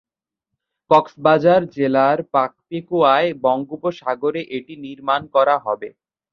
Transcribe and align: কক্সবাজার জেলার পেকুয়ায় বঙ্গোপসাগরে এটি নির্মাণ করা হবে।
কক্সবাজার 0.91 1.61
জেলার 1.75 2.17
পেকুয়ায় 2.61 3.29
বঙ্গোপসাগরে 3.43 4.41
এটি 4.57 4.73
নির্মাণ 4.85 5.21
করা 5.35 5.55
হবে। 5.65 5.89